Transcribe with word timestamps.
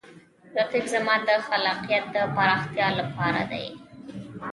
رقیب 0.57 0.85
زما 0.93 1.15
د 1.27 1.29
خلاقیت 1.47 2.05
د 2.15 2.17
پراختیا 2.35 2.87
لپاره 2.99 3.41
دی 3.51 3.65